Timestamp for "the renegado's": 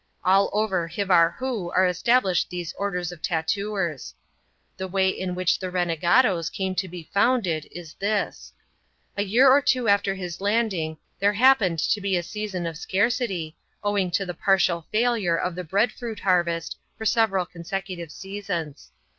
5.59-6.49